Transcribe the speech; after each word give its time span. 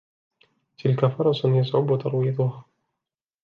تلك 0.77 1.05
فرس 1.05 1.45
يصعب 1.45 1.99
ترويضها. 1.99 2.65